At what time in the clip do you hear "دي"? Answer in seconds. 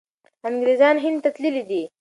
1.69-1.81